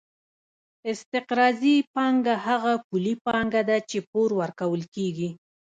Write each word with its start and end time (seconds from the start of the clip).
استقراضي 0.91 1.75
پانګه 1.93 2.35
هغه 2.47 2.73
پولي 2.87 3.13
پانګه 3.25 3.61
ده 3.69 3.77
چې 3.89 3.97
پور 4.09 4.29
ورکول 4.41 4.81
کېږي 4.95 5.29